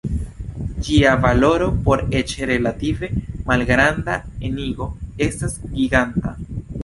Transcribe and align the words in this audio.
Ĝia 0.85 1.09
valoro 1.25 1.67
por 1.89 2.01
eĉ 2.21 2.33
relative 2.53 3.09
malgranda 3.51 4.17
enigo 4.49 4.87
estas 5.29 5.59
"giganta". 5.77 6.35